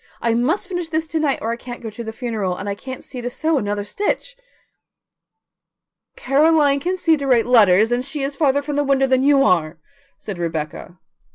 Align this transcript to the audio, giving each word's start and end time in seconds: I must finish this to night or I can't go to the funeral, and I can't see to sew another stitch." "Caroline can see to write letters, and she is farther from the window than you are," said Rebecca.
I 0.19 0.33
must 0.33 0.67
finish 0.67 0.89
this 0.89 1.05
to 1.09 1.19
night 1.19 1.37
or 1.43 1.51
I 1.51 1.55
can't 1.57 1.79
go 1.79 1.91
to 1.91 2.03
the 2.03 2.11
funeral, 2.11 2.57
and 2.57 2.67
I 2.67 2.73
can't 2.73 3.03
see 3.03 3.21
to 3.21 3.29
sew 3.29 3.59
another 3.59 3.83
stitch." 3.83 4.35
"Caroline 6.15 6.79
can 6.79 6.97
see 6.97 7.15
to 7.17 7.27
write 7.27 7.45
letters, 7.45 7.91
and 7.91 8.03
she 8.03 8.23
is 8.23 8.35
farther 8.35 8.63
from 8.63 8.77
the 8.77 8.83
window 8.83 9.05
than 9.05 9.21
you 9.21 9.43
are," 9.43 9.77
said 10.17 10.39
Rebecca. 10.39 10.97